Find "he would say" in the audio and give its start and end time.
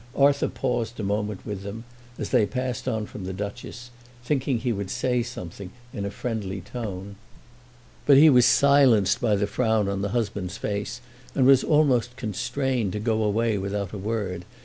4.63-5.21